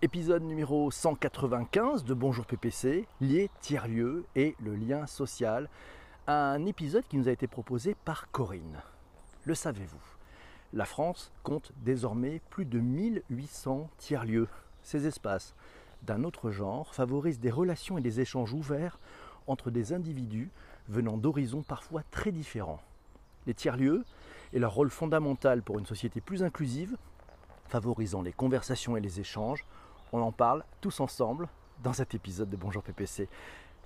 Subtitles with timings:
[0.00, 5.68] Épisode numéro 195 de Bonjour PPC, lié tiers-lieux et le lien social.
[6.28, 8.80] Un épisode qui nous a été proposé par Corinne.
[9.44, 9.98] Le savez-vous
[10.72, 14.46] La France compte désormais plus de 1800 tiers-lieux.
[14.84, 15.56] Ces espaces
[16.02, 19.00] d'un autre genre favorisent des relations et des échanges ouverts
[19.48, 20.52] entre des individus
[20.88, 22.80] venant d'horizons parfois très différents.
[23.48, 24.04] Les tiers-lieux
[24.52, 26.96] et leur rôle fondamental pour une société plus inclusive,
[27.66, 29.64] favorisant les conversations et les échanges,
[30.12, 31.48] on en parle tous ensemble
[31.82, 33.28] dans cet épisode de Bonjour PPC.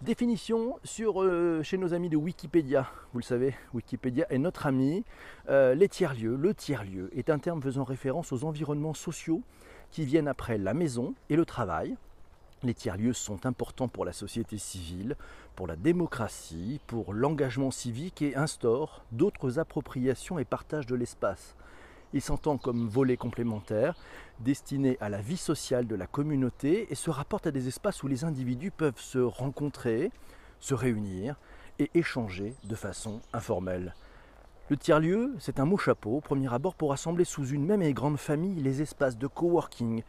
[0.00, 2.88] Définition sur, euh, chez nos amis de Wikipédia.
[3.12, 5.04] Vous le savez, Wikipédia est notre ami.
[5.48, 9.42] Euh, les tiers-lieux, le tiers-lieu est un terme faisant référence aux environnements sociaux
[9.90, 11.96] qui viennent après la maison et le travail.
[12.64, 15.16] Les tiers-lieux sont importants pour la société civile,
[15.54, 21.56] pour la démocratie, pour l'engagement civique et instaurent d'autres appropriations et partages de l'espace.
[22.12, 23.94] Il s'entend comme volet complémentaire,
[24.40, 28.08] destiné à la vie sociale de la communauté et se rapporte à des espaces où
[28.08, 30.10] les individus peuvent se rencontrer,
[30.60, 31.36] se réunir
[31.78, 33.94] et échanger de façon informelle.
[34.68, 37.92] Le tiers-lieu, c'est un mot chapeau, au premier abord, pour rassembler sous une même et
[37.92, 40.02] grande famille les espaces de coworking,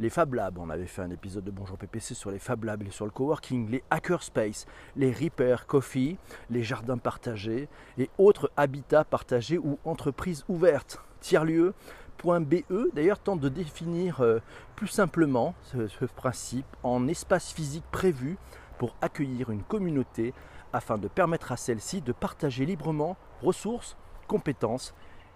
[0.00, 2.82] les Fab Labs, on avait fait un épisode de Bonjour PPC sur les Fab Labs
[2.82, 6.18] et sur le coworking, les hackerspace, les Repair Coffee,
[6.50, 11.00] les jardins partagés et autres habitats partagés ou entreprises ouvertes.
[11.24, 14.40] Tiers-lieu.be d'ailleurs tente de définir euh,
[14.76, 18.36] plus simplement ce, ce principe en espace physique prévu
[18.76, 20.34] pour accueillir une communauté
[20.74, 23.96] afin de permettre à celle-ci de partager librement ressources,
[24.28, 24.92] compétences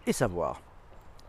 [0.07, 0.61] et savoirs.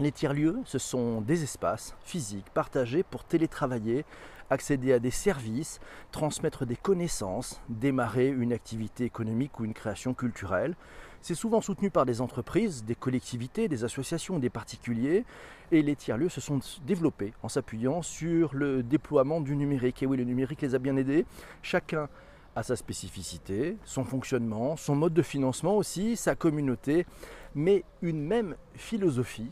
[0.02, 4.06] Les tiers-lieux, ce sont des espaces physiques partagés pour télétravailler,
[4.50, 5.82] accéder à des services,
[6.14, 10.78] transmettre des connaissances, démarrer une activité économique ou une création culturelle.
[11.22, 15.26] C'est souvent soutenu par des entreprises, des collectivités, des associations, des particuliers.
[15.74, 20.02] Et les tiers-lieux se sont développés en s'appuyant sur le déploiement du numérique.
[20.02, 21.26] Et oui, le numérique les a bien aidés.
[21.62, 22.08] Chacun
[22.56, 27.06] a sa spécificité, son fonctionnement, son mode de financement aussi, sa communauté,
[27.54, 29.52] mais une même philosophie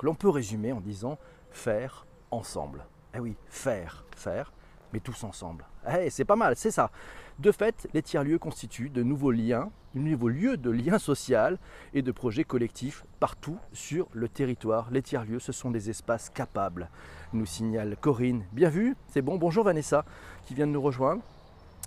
[0.00, 1.18] que l'on peut résumer en disant
[1.50, 2.86] faire ensemble.
[3.14, 4.50] Eh oui, faire, faire,
[4.94, 5.66] mais tous ensemble.
[5.94, 6.90] Eh, c'est pas mal, c'est ça.
[7.38, 11.58] De fait, les tiers-lieux constituent de nouveaux liens, de nouveaux lieux de lien social
[11.92, 14.90] et de projets collectifs partout sur le territoire.
[14.90, 16.88] Les tiers-lieux, ce sont des espaces capables,
[17.34, 18.46] nous signale Corinne.
[18.52, 19.36] Bien vu, c'est bon.
[19.36, 20.06] Bonjour Vanessa,
[20.46, 21.22] qui vient de nous rejoindre.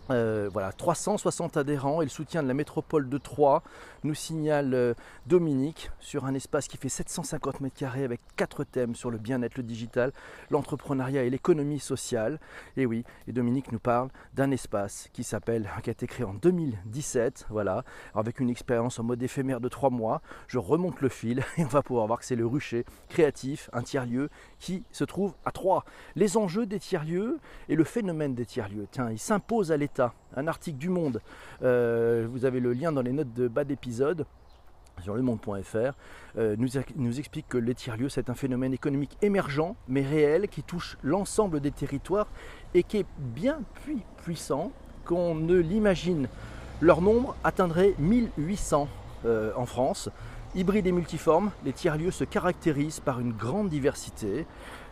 [0.10, 3.64] Euh, voilà, 360 adhérents et le soutien de la métropole de Troyes
[4.04, 4.94] nous signale euh,
[5.28, 9.56] Dominique sur un espace qui fait 750 mètres carrés avec quatre thèmes sur le bien-être,
[9.56, 10.12] le digital,
[10.50, 12.42] l'entrepreneuriat et l'économie sociale.
[12.76, 16.34] Et oui, et Dominique nous parle d'un espace qui s'appelle, qui a été créé en
[16.34, 20.22] 2017, voilà, avec une expérience en mode éphémère de trois mois.
[20.48, 23.84] Je remonte le fil et on va pouvoir voir que c'est le rucher créatif, un
[23.84, 25.86] tiers-lieu qui se trouve à Troyes.
[26.18, 27.40] Les enjeux des tiers-lieux
[27.70, 28.88] et le phénomène des tiers-lieux.
[28.92, 31.22] Tiens, il s'impose à l'État un article du Monde.
[31.62, 34.26] Euh, vous avez le lien dans les notes de bas d'épisode
[35.02, 35.94] sur le monde.fr,
[36.38, 40.62] euh, nous, nous, explique que les tiers-lieux, c'est un phénomène économique émergent, mais réel, qui
[40.62, 42.28] touche l'ensemble des territoires
[42.76, 44.72] et qui est bien plus puissant
[45.04, 46.28] qu'on ne l'imagine.
[46.80, 48.88] Leur nombre atteindrait 1800
[49.26, 50.10] euh, en France.
[50.54, 54.46] Hybrides et multiformes, les tiers-lieux se caractérisent par une grande diversité.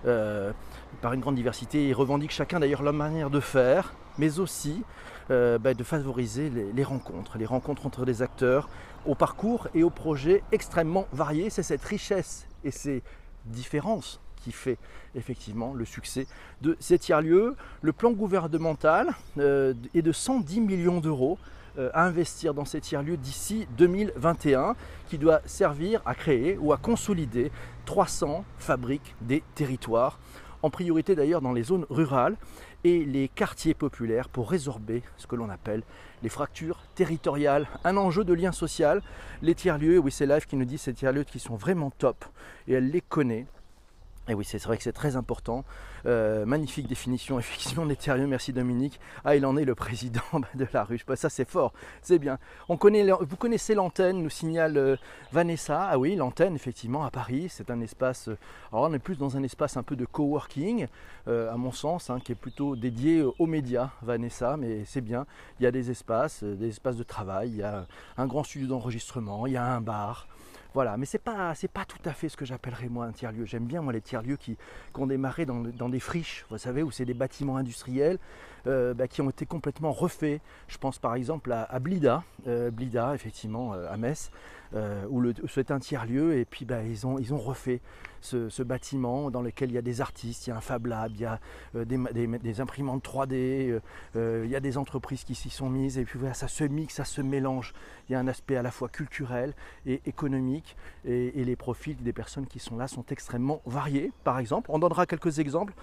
[0.04, 4.84] par une grande diversité, ils revendiquent chacun d'ailleurs leur manière de faire, mais aussi
[5.30, 8.70] euh, bah, de favoriser les, rencontres, les rencontres entre des acteurs
[9.06, 11.50] au parcours et aux projets extrêmement variés.
[11.50, 13.04] C'est cette richesse et ces
[13.46, 14.78] différences qui fait
[15.16, 16.28] effectivement le succès
[16.62, 17.56] de ces tiers-lieux.
[17.82, 21.38] Le plan gouvernemental euh, est de 110 millions d'euros
[21.78, 24.76] euh, à investir dans ces tiers-lieux d'ici 2021
[25.08, 27.52] qui doit servir à créer ou à consolider
[27.86, 30.20] 300 fabriques des territoires
[30.64, 32.36] en priorité d'ailleurs dans les zones rurales
[32.84, 35.84] et les quartiers populaires pour résorber ce que l'on appelle
[36.24, 37.68] les fractures territoriales.
[37.84, 39.02] Un enjeu de lien social.
[39.42, 42.26] Les tiers-lieux, oui c'est Life qui nous dit ces tiers-lieux qui sont vraiment top
[42.68, 43.46] et elle les connaît.
[44.28, 45.66] Et oui, c'est vrai que c'est très important.
[46.06, 48.28] Euh, magnifique définition, effectivement, tiers-lieux.
[48.28, 49.00] Merci Dominique.
[49.26, 50.22] Ah, il en est le président
[50.54, 51.06] de la ruche.
[51.08, 51.74] Bah, ça, c'est fort.
[52.04, 52.38] C'est bien.
[52.70, 54.96] On connaît, vous connaissez l'antenne, nous signale euh,
[55.32, 55.88] Vanessa.
[55.90, 57.48] Ah oui, l'antenne, effectivement, à Paris.
[57.50, 58.28] C'est un espace.
[58.28, 58.38] Euh,
[58.72, 60.88] alors, on est plus dans un espace un peu de coworking,
[61.28, 64.56] à mon sens, hein, qui est plutôt dédié aux médias, Vanessa.
[64.56, 65.26] Mais c'est bien.
[65.60, 67.50] Il y a des espaces, des espaces de travail.
[67.50, 67.88] Il y a
[68.18, 69.48] un grand studio d'enregistrement.
[69.48, 70.28] Il y a un bar.
[70.74, 73.46] Voilà, mais c'est pas pas tout à fait ce que j'appellerais moi un tiers-lieu.
[73.46, 74.58] J'aime bien moi les tiers-lieux qui,
[74.96, 78.20] ont démarré dans, des friches, vous savez, où c'est des bâtiments industriels
[78.68, 80.42] euh, bah, qui ont été complètement refaits.
[80.70, 84.32] Je pense par exemple à, Blida, euh, Blida effectivement euh, à Metz,
[84.76, 87.82] euh, où c'est un tiers-lieu, et puis bah, ils, ont, ils ont refait
[88.22, 91.12] ce, bâtiment dans lequel il y a des artistes, il y a un Fab Lab,
[91.16, 91.40] il y a
[91.76, 93.80] euh, des, imprimantes 3D,
[94.16, 96.96] il y a des entreprises qui s'y sont mises, et puis voilà, ça se mixe,
[96.96, 97.74] ça se mélange.
[98.10, 99.54] Il y a un aspect à la fois culturel
[99.86, 100.76] et économique,
[101.06, 104.12] et les profils des personnes qui sont là sont extrêmement variés.
[104.24, 105.74] Par exemple, on donnera quelques exemples.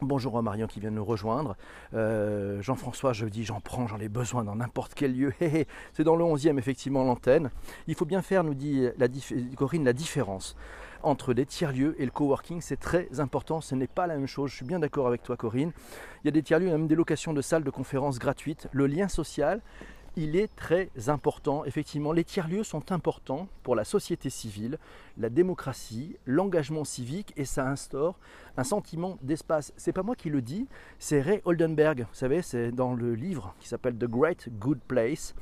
[0.00, 1.56] Bonjour à Marion qui vient de nous rejoindre.
[1.92, 5.32] Euh, Jean-François, je dis j'en prends, j'en ai besoin dans n'importe quel lieu.
[5.92, 7.50] C'est dans le 11e effectivement l'antenne.
[7.88, 9.08] Il faut bien faire, nous dit la
[9.56, 10.54] Corinne, la différence
[11.02, 12.60] entre les tiers-lieux et le coworking.
[12.60, 14.50] C'est très important, ce n'est pas la même chose.
[14.50, 15.72] Je suis bien d'accord avec toi Corinne.
[16.22, 18.68] Il y a des tiers-lieux, même des locations de salles de conférences gratuites.
[18.70, 19.60] Le lien social
[20.16, 21.64] il est très important.
[21.64, 24.78] Effectivement, les tiers-lieux sont importants pour la société civile,
[25.16, 28.18] la démocratie, l'engagement civique et ça instaure
[28.56, 29.72] un sentiment d'espace.
[29.76, 30.66] C'est pas moi qui le dis,
[30.98, 32.00] c'est Ray Oldenberg.
[32.00, 35.34] Vous savez, c'est dans le livre qui s'appelle The Great Good Place.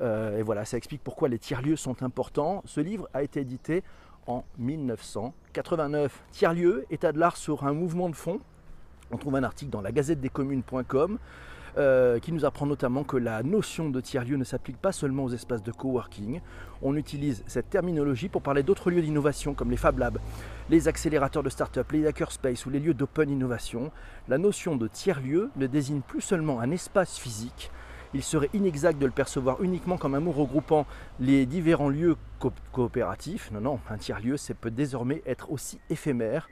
[0.00, 2.62] Euh, et voilà, ça explique pourquoi les tiers-lieux sont importants.
[2.66, 3.82] Ce livre a été édité
[4.26, 6.22] en 1989.
[6.32, 8.40] Tiers-lieux, état de l'art sur un mouvement de fond.
[9.10, 11.18] On trouve un article dans la gazette des communes.com.
[11.78, 15.32] Euh, qui nous apprend notamment que la notion de tiers-lieu ne s'applique pas seulement aux
[15.32, 16.40] espaces de coworking.
[16.82, 20.18] On utilise cette terminologie pour parler d'autres lieux d'innovation comme les Fab Labs,
[20.70, 23.92] les accélérateurs de start-up, les hackerspace ou les lieux d'open innovation.
[24.26, 27.70] La notion de tiers-lieu ne désigne plus seulement un espace physique,
[28.14, 30.86] il serait inexact de le percevoir uniquement comme un mot regroupant
[31.20, 32.16] les différents lieux
[32.72, 33.50] coopératifs.
[33.52, 36.48] Non, non, un tiers-lieu, ça peut désormais être aussi éphémère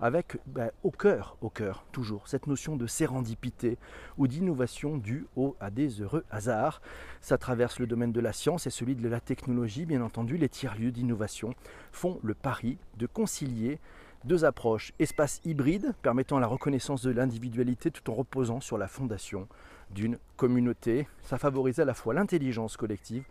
[0.00, 3.78] avec ben, au cœur, au cœur, toujours, cette notion de sérendipité
[4.18, 6.80] ou d'innovation due au, à des heureux hasards.
[7.20, 10.36] Ça traverse le domaine de la science et celui de la technologie, bien entendu.
[10.36, 11.54] Les tiers-lieux d'innovation
[11.92, 13.78] font le pari de concilier
[14.24, 19.48] deux approches, espace hybride permettant la reconnaissance de l'individualité tout en reposant sur la fondation
[19.90, 21.08] d'une communauté.
[21.22, 23.24] Ça favorise à la fois l'intelligence collective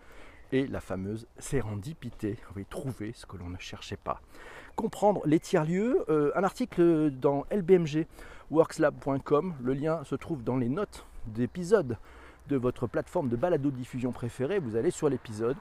[0.52, 2.38] et la fameuse sérendipité,
[2.72, 4.20] trouver ce que l'on ne cherchait pas
[4.80, 11.06] comprendre les tiers-lieux, euh, un article dans lbmgworkslab.com, le lien se trouve dans les notes
[11.28, 11.98] d'épisode
[12.48, 15.58] de votre plateforme de balado-diffusion préférée, vous allez sur l'épisode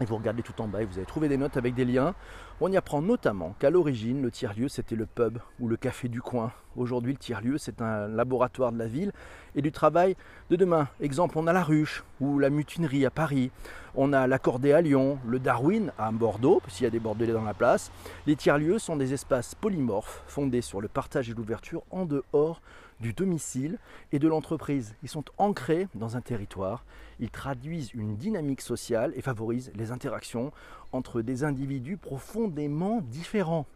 [0.00, 2.14] et vous regardez tout en bas et vous allez trouver des notes avec des liens.
[2.60, 6.20] On y apprend notamment qu'à l'origine, le tiers-lieu, c'était le pub ou le café du
[6.20, 6.52] coin.
[6.76, 9.12] Aujourd'hui, le tiers-lieu, c'est un laboratoire de la ville
[9.56, 10.16] et du travail
[10.50, 10.88] de demain.
[11.00, 13.50] Exemple, on a la ruche ou la mutinerie à Paris.
[13.94, 17.44] On a l'accordé à Lyon, le Darwin à Bordeaux, s'il y a des Bordelais dans
[17.44, 17.90] la place.
[18.26, 22.60] Les tiers-lieux sont des espaces polymorphes fondés sur le partage et l'ouverture en dehors
[23.00, 23.78] du domicile
[24.12, 24.94] et de l'entreprise.
[25.02, 26.84] Ils sont ancrés dans un territoire,
[27.20, 30.52] ils traduisent une dynamique sociale et favorisent les interactions
[30.92, 33.66] entre des individus profondément différents,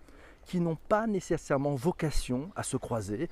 [0.47, 3.29] qui n'ont pas nécessairement vocation à se croiser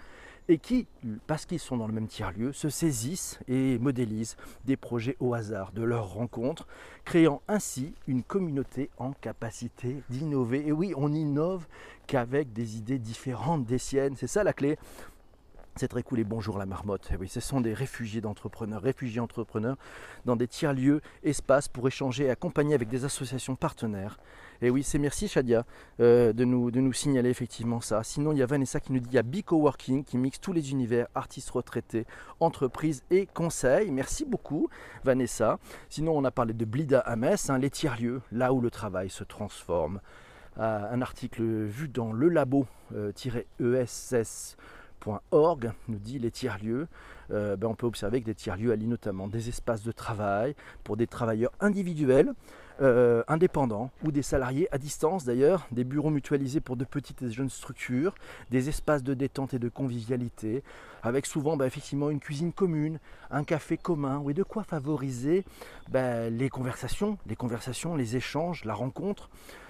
[0.48, 0.86] et qui,
[1.26, 5.70] parce qu'ils sont dans le même tiers-lieu, se saisissent et modélisent des projets au hasard
[5.72, 6.66] de leurs rencontres,
[7.04, 10.66] créant ainsi une communauté en capacité d'innover.
[10.66, 11.66] Et oui, on innove
[12.08, 14.16] qu'avec des idées différentes des siennes.
[14.16, 14.76] C'est ça la clé.
[15.80, 17.08] C'est très cool et bonjour la marmotte.
[17.10, 19.78] Eh oui, ce sont des réfugiés d'entrepreneurs, réfugiés entrepreneurs
[20.26, 24.18] dans des tiers-lieux, espaces pour échanger et accompagner avec des associations partenaires.
[24.60, 25.64] Et oui, c'est merci Shadia
[26.00, 28.02] euh, de, nous, de nous signaler effectivement ça.
[28.02, 30.38] Sinon, il y a Vanessa qui nous dit il y a Be Coworking qui mixe
[30.38, 32.04] tous les univers, artistes retraités,
[32.40, 33.90] entreprises et conseils.
[33.90, 34.68] Merci beaucoup
[35.02, 35.58] Vanessa.
[35.88, 39.08] Sinon, on a parlé de Blida à Metz, hein, les tiers-lieux, là où le travail
[39.08, 40.02] se transforme.
[40.58, 42.66] Euh, un article vu dans le labo-ess
[45.30, 46.88] org nous dit les tiers-lieux.
[47.32, 50.96] Euh, ben on peut observer que des tiers-lieux allient notamment des espaces de travail pour
[50.96, 52.32] des travailleurs individuels,
[52.82, 57.30] euh, indépendants ou des salariés à distance d'ailleurs, des bureaux mutualisés pour de petites et
[57.30, 58.14] jeunes structures,
[58.50, 60.64] des espaces de détente et de convivialité,
[61.02, 62.98] avec souvent ben, effectivement une cuisine commune,
[63.30, 65.44] un café commun, et de quoi favoriser
[65.88, 67.16] ben, les conversations,
[67.96, 69.28] les échanges, la rencontre.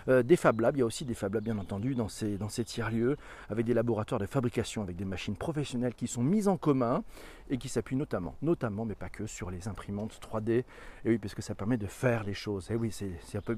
[0.09, 2.37] Euh, des Fab Labs, il y a aussi des Fab Labs bien entendu dans ces,
[2.37, 3.16] dans ces tiers-lieux,
[3.49, 7.02] avec des laboratoires de fabrication, avec des machines professionnelles qui sont mises en commun
[7.50, 10.50] et qui s'appuient notamment, notamment, mais pas que, sur les imprimantes 3D.
[10.50, 10.64] Et
[11.07, 12.71] oui, parce que ça permet de faire les choses.
[12.71, 13.57] Et oui, c'est un peu,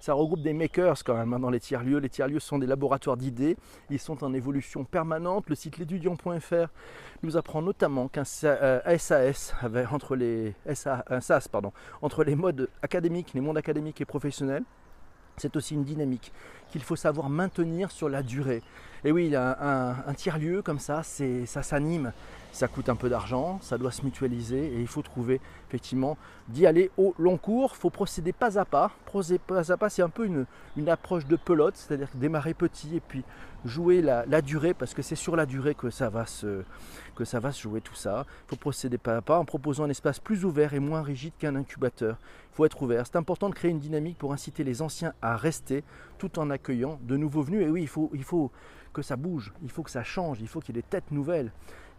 [0.00, 1.98] ça regroupe des makers quand même hein, dans les tiers-lieux.
[1.98, 3.56] Les tiers-lieux sont des laboratoires d'idées.
[3.90, 5.48] Ils sont en évolution permanente.
[5.48, 6.68] Le site l'étudiant.fr
[7.22, 13.40] nous apprend notamment qu'un SAS avait entre les SAS pardon, entre les modes académiques, les
[13.40, 14.64] mondes académiques et professionnels
[15.36, 16.32] c'est aussi une dynamique
[16.70, 18.62] qu'il faut savoir maintenir sur la durée.
[19.04, 22.12] Et oui, un, tiers-lieu comme ça, ça s'anime
[22.52, 26.18] ça coûte un peu d'argent, ça doit se mutualiser et il faut trouver effectivement
[26.48, 27.72] d'y aller au long cours.
[27.74, 28.92] Il faut procéder pas à pas.
[29.06, 33.00] Procéder pas à pas, c'est un peu une, approche de pelote, c'est-à-dire démarrer petit et
[33.00, 33.24] puis
[33.64, 36.62] jouer la, durée parce que c'est sur la durée que ça, va se,
[37.14, 38.26] que ça va se jouer tout ça.
[38.46, 41.32] Il faut procéder pas à pas en proposant un espace plus ouvert et moins rigide
[41.38, 42.18] qu'un incubateur.
[42.52, 43.06] Il faut être ouvert.
[43.06, 45.84] C'est important de créer une dynamique pour inciter les anciens à rester
[46.18, 47.62] tout en accueillant de nouveaux venus.
[47.62, 48.50] Et oui, il faut, il faut
[48.92, 51.10] que ça bouge, il faut que ça change, il faut qu'il y ait des têtes
[51.10, 51.50] nouvelles.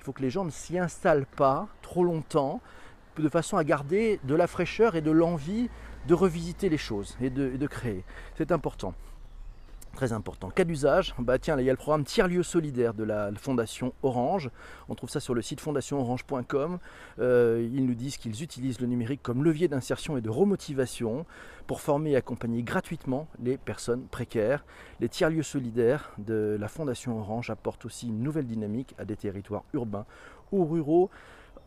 [0.03, 2.59] Il faut que les gens ne s'y installent pas trop longtemps,
[3.15, 5.69] de façon à garder de la fraîcheur et de l'envie
[6.09, 8.03] de revisiter les choses et de, créer.
[8.35, 8.95] C'est important.
[9.95, 10.49] Très important.
[10.49, 14.49] Cas d'usage, bah tiens, il y a le programme Tiers-lieu solidaire de la Fondation Orange.
[14.89, 16.79] On trouve ça sur le site fondationorange.com.
[17.19, 21.27] Euh, ils nous disent qu'ils utilisent le numérique comme levier d'insertion et de remotivation
[21.67, 24.65] pour former et accompagner gratuitement les personnes précaires.
[24.99, 29.63] Les tiers-lieux solidaires de la Fondation Orange apportent aussi une nouvelle dynamique à des territoires
[29.73, 30.07] urbains
[30.51, 31.11] ou ruraux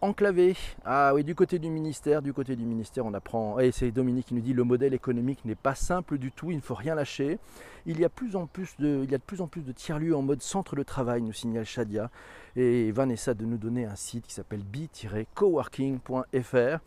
[0.00, 0.56] enclavé.
[0.84, 3.58] Ah oui, du côté du ministère, du côté du ministère, on apprend.
[3.58, 6.56] Et c'est Dominique qui nous dit le modèle économique n'est pas simple du tout, il
[6.56, 7.38] ne faut rien lâcher.
[7.86, 9.72] Il y a, plus en plus de, il y a de plus en plus de
[9.72, 12.10] tiers-lieux en mode centre de travail, nous signale Shadia.
[12.56, 16.80] Et Vanessa de nous donner un site qui s'appelle b-coworking.fr.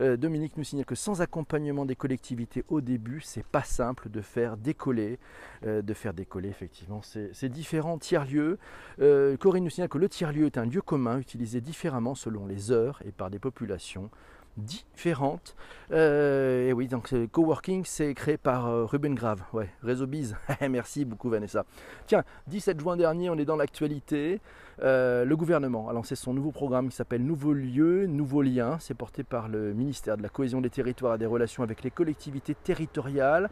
[0.00, 4.20] Euh, Dominique nous signale que sans accompagnement des collectivités au début, c'est pas simple de
[4.20, 5.18] faire décoller,
[5.66, 8.58] euh, de faire décoller effectivement ces, différents tiers-lieux.
[9.00, 12.70] Euh, Corinne nous signale que le tiers-lieu est un lieu commun utilisé différemment selon les
[12.70, 14.10] heures et par des populations
[14.58, 15.56] différentes.
[15.90, 19.42] et oui, donc Coworking, c'est créé par Ruben Grave,
[19.82, 20.36] Réseau Biz.
[20.68, 21.64] Merci beaucoup Vanessa.
[22.06, 24.40] Tiens, 17 juin dernier, on est dans l'actualité.
[24.82, 28.76] Euh, le gouvernement a lancé son nouveau programme qui s'appelle Nouveaux lieux, nouveaux liens.
[28.80, 31.90] C'est porté par le ministère de la Cohésion des territoires et des relations avec les
[31.90, 33.50] collectivités territoriales.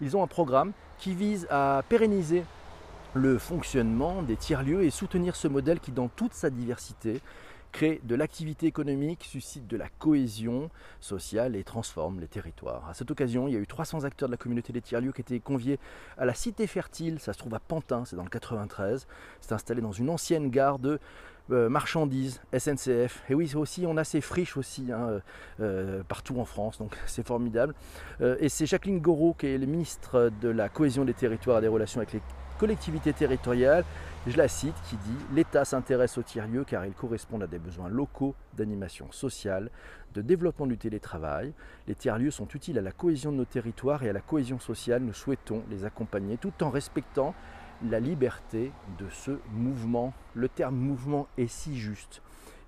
[0.00, 2.44] Ils ont un programme qui vise à pérenniser
[3.14, 7.20] le fonctionnement des tiers-lieux et soutenir ce modèle qui, dans toute sa diversité,
[7.72, 10.70] crée de l'activité économique, suscite de la cohésion
[11.00, 12.88] sociale et transforme les territoires.
[12.88, 15.20] À cette occasion, il y a eu 300 acteurs de la communauté des tiers-lieux qui
[15.20, 15.78] étaient conviés
[16.16, 19.06] à la Cité Fertile, ça se trouve à Pantin, c'est dans le 93.
[19.40, 20.98] C'est installé dans une ancienne gare de
[21.50, 23.22] euh, marchandises, SNCF.
[23.30, 25.20] Et oui, aussi, on a ces friches aussi hein, euh,
[25.60, 27.74] euh, partout en France, donc c'est formidable.
[28.20, 31.68] et c'est Jacqueline Gouraud, qui est le ministre de la cohésion des territoires et des
[31.68, 32.20] relations avec les
[32.58, 33.84] collectivités territoriales,
[34.26, 37.88] je la cite, qui dit L'État s'intéresse aux tiers-lieux car ils correspondent à des besoins
[37.88, 39.70] locaux d'animation sociale,
[40.14, 41.54] de développement du télétravail.
[41.86, 45.02] Les tiers-lieux sont utiles à la cohésion de nos territoires et à la cohésion sociale.
[45.02, 47.34] Nous souhaitons les accompagner tout en respectant
[47.88, 50.12] la liberté de ce mouvement.
[50.34, 52.20] Le terme mouvement est si juste.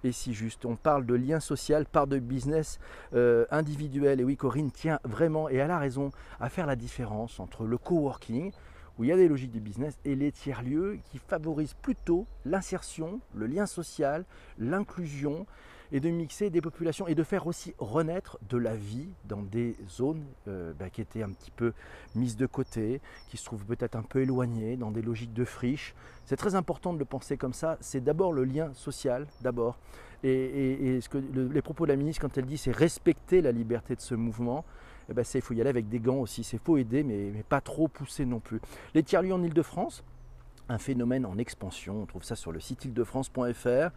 [0.03, 0.65] Et si juste.
[0.65, 2.79] On parle de lien social par de business
[3.13, 4.21] euh, individuel.
[4.21, 7.77] Et oui, Corinne tient vraiment, et elle a raison, à faire la différence entre le
[7.77, 8.53] coworking,
[9.01, 13.21] où il y a des logiques de business, et les tiers-lieux qui favorisent plutôt l'insertion,
[13.35, 14.27] le lien social,
[14.59, 15.47] l'inclusion,
[15.91, 19.75] et de mixer des populations et de faire aussi renaître de la vie dans des
[19.89, 21.73] zones euh, bah, qui étaient un petit peu
[22.15, 25.95] mises de côté, qui se trouvent peut-être un peu éloignées, dans des logiques de friche.
[26.27, 27.79] C'est très important de le penser comme ça.
[27.81, 29.79] C'est d'abord le lien social, d'abord.
[30.23, 33.97] Et, ce que les propos de la ministre, quand elle dit c'est respecter la liberté
[33.97, 34.67] de ce mouvement,
[35.11, 36.45] eh ben, il faut y aller avec des gants aussi.
[36.45, 38.61] C'est faut aider, mais, pas trop pousser non plus.
[38.95, 40.05] Les tiers-lieux en Ile-de-France,
[40.69, 42.03] un phénomène en expansion.
[42.03, 43.91] On trouve ça sur le site ile-de-france.fr.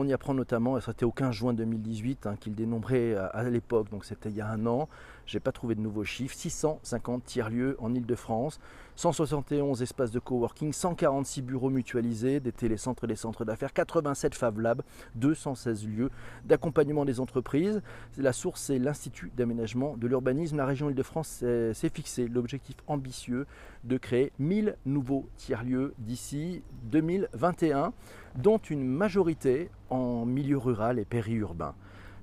[0.00, 3.90] On y apprend notamment, et c'était au 15 juin 2018 hein, qu'il dénombrait à, l'époque,
[3.90, 4.88] donc c'était il y a un an,
[5.26, 8.60] j'ai pas trouvé de nouveaux chiffres, 650 tiers-lieux en Ile-de-France,
[8.94, 14.60] 171 espaces de coworking, 146 bureaux mutualisés, des télécentres et des centres d'affaires, 87 Fab
[14.60, 14.82] Labs,
[15.16, 16.10] 216 lieux
[16.44, 17.82] d'accompagnement des entreprises.
[18.16, 20.56] La source, c'est l'Institut d'aménagement de l'urbanisme.
[20.56, 23.46] La région Île-de-France s'est fixé l'objectif ambitieux
[23.84, 27.92] de créer 1000 nouveaux tiers-lieux d'ici 2021,
[28.36, 31.74] dont une majorité en milieu rural et périurbain.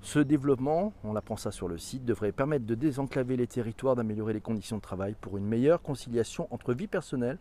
[0.01, 4.33] Ce développement, on apprend ça sur le site, devrait permettre de désenclaver les territoires, d'améliorer
[4.33, 7.39] les conditions de travail pour une meilleure conciliation entre vie personnelle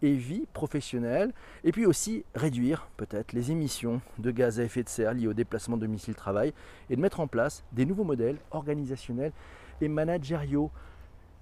[0.00, 1.34] et vie professionnelle,
[1.64, 5.34] et puis aussi réduire peut-être les émissions de gaz à effet de serre liées au
[5.34, 6.54] déplacement domicile-travail,
[6.88, 9.32] et de mettre en place des nouveaux modèles organisationnels
[9.80, 10.70] et managériaux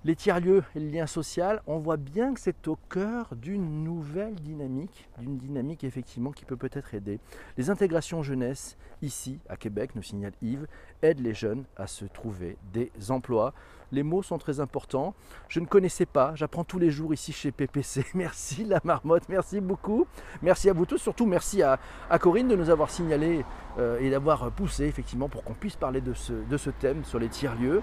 [0.06, 4.36] les tiers-lieux et le lien social, on voit bien que c'est au cœur d'une nouvelle
[4.36, 7.18] dynamique, d'une dynamique effectivement qui peut peut-être aider.
[7.56, 10.68] Les intégrations jeunesse, ici à Québec, nous signale Yves,
[11.02, 13.52] aident les jeunes à se trouver des emplois.
[13.90, 15.12] Les mots sont très importants.
[15.48, 18.06] Je ne connaissais pas, j'apprends tous les jours ici chez PPC.
[18.14, 20.06] Merci la marmotte, merci beaucoup.
[20.40, 21.80] Merci à vous tous, surtout merci à,
[22.20, 23.44] Corinne de nous avoir signalé
[23.78, 27.18] euh, et d'avoir poussé effectivement pour qu'on puisse parler de ce, de ce thème sur
[27.18, 27.82] les tiers-lieux.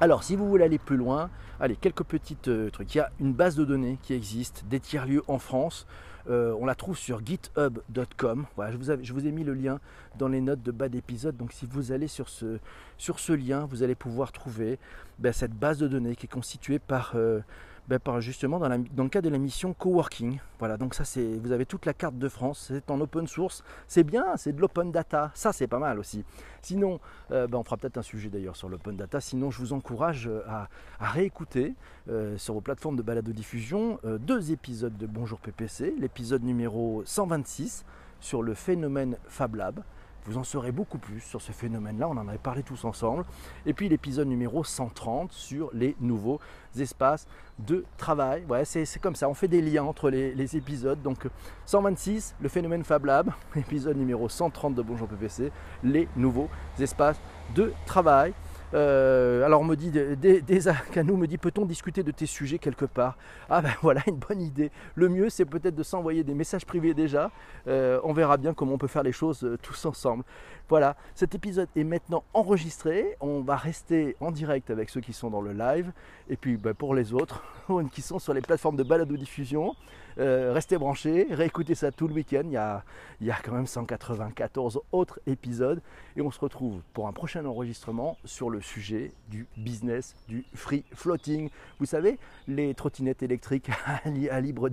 [0.00, 1.28] Alors, si vous voulez aller plus loin,
[1.58, 2.94] allez, quelques petits euh, trucs.
[2.94, 5.88] Il y a une base de données qui existe, des tiers-lieux en France.
[6.30, 8.46] Euh, on la trouve sur github.com.
[8.54, 9.80] Voilà, je, vous ai mis le lien
[10.16, 11.36] dans les notes de bas d'épisode.
[11.36, 12.60] Donc si vous allez sur ce,
[12.96, 14.78] sur ce lien, vous allez pouvoir trouver
[15.18, 17.12] ben, cette base de données qui est constituée par...
[17.16, 17.40] Euh,
[17.88, 20.38] ben, justement dans, le cas de la mission coworking.
[20.58, 23.64] Voilà, donc ça c'est, vous avez toute la carte de France, c'est en open source,
[23.86, 26.22] c'est bien, c'est de l'open data, ça c'est pas mal aussi.
[26.60, 29.72] Sinon, euh, ben, on fera peut-être un sujet d'ailleurs sur l'open data, sinon je vous
[29.72, 30.68] encourage euh, à,
[31.00, 31.74] réécouter
[32.10, 37.86] euh, sur vos plateformes de balado diffusion deux épisodes de Bonjour PPC, l'épisode numéro 126
[38.20, 39.82] sur le phénomène Fab Lab
[40.28, 43.24] vous en saurez beaucoup plus sur ce phénomène-là, on en avait parlé tous ensemble.
[43.64, 46.38] Et puis l'épisode numéro 130 sur les nouveaux
[46.78, 47.26] espaces
[47.58, 48.44] de travail.
[48.46, 51.00] Ouais, c'est comme ça, on fait des liens entre les, épisodes.
[51.02, 51.26] Donc
[51.64, 55.50] 126, le phénomène Fab Lab, épisode numéro 130 de Bonjour PPC,
[55.82, 57.20] les nouveaux espaces
[57.54, 58.34] de travail.
[58.74, 60.60] Euh, alors me dit, des, des
[61.04, 63.16] nous me dit, peut-on discuter de tes sujets quelque part?
[63.48, 64.70] Ah ben voilà, une bonne idée.
[64.94, 67.30] Le mieux, c'est peut-être de s'envoyer des messages privés déjà.
[67.66, 70.24] Euh, on verra bien comment on peut faire les choses euh, tous ensemble.
[70.68, 73.16] Voilà, cet épisode est maintenant enregistré.
[73.20, 75.92] On va rester en direct avec ceux qui sont dans le live.
[76.28, 77.42] Et puis ben, pour les autres
[77.92, 79.74] qui sont sur les plateformes de balado-diffusion,
[80.18, 82.42] euh, restez branchés, réécoutez ça tout le week-end.
[82.44, 82.84] Il y, a,
[83.20, 85.80] il y a quand même 194 autres épisodes.
[86.16, 90.84] Et on se retrouve pour un prochain enregistrement sur le sujet du business du free
[90.92, 91.50] floating.
[91.78, 93.70] Vous savez, les trottinettes électriques
[94.30, 94.68] à libre,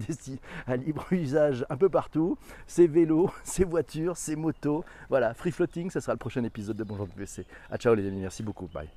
[0.68, 4.84] à libre usage un peu partout, ces vélos, ces voitures, ces motos.
[5.10, 7.46] Voilà, free floating, ce sera le prochain épisode de Bonjour PPC.
[7.70, 8.68] A ciao les amis, merci beaucoup.
[8.68, 8.96] Bye.